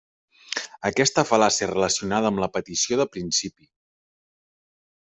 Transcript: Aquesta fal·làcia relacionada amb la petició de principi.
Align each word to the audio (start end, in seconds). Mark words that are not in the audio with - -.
Aquesta 0.89 1.25
fal·làcia 1.33 1.69
relacionada 1.73 2.31
amb 2.33 2.43
la 2.45 2.49
petició 2.57 3.01
de 3.03 3.07
principi. 3.19 3.71